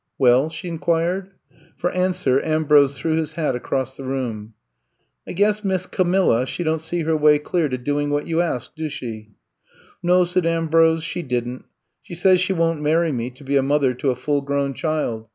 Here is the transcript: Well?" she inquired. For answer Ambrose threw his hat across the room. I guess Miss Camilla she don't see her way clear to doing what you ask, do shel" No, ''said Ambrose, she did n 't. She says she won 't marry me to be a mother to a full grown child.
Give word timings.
Well?" 0.17 0.49
she 0.49 0.67
inquired. 0.67 1.29
For 1.77 1.91
answer 1.91 2.43
Ambrose 2.43 2.97
threw 2.97 3.17
his 3.17 3.33
hat 3.33 3.55
across 3.55 3.95
the 3.95 4.03
room. 4.03 4.55
I 5.27 5.31
guess 5.33 5.63
Miss 5.63 5.85
Camilla 5.85 6.47
she 6.47 6.63
don't 6.63 6.81
see 6.81 7.03
her 7.03 7.15
way 7.15 7.37
clear 7.37 7.69
to 7.69 7.77
doing 7.77 8.09
what 8.09 8.25
you 8.25 8.41
ask, 8.41 8.73
do 8.73 8.89
shel" 8.89 9.25
No, 10.01 10.25
''said 10.25 10.47
Ambrose, 10.47 11.03
she 11.03 11.21
did 11.21 11.45
n 11.45 11.57
't. 11.59 11.65
She 12.01 12.15
says 12.15 12.41
she 12.41 12.51
won 12.51 12.77
't 12.77 12.81
marry 12.81 13.11
me 13.11 13.29
to 13.29 13.43
be 13.43 13.57
a 13.57 13.61
mother 13.61 13.93
to 13.93 14.09
a 14.09 14.15
full 14.15 14.41
grown 14.41 14.73
child. 14.73 15.27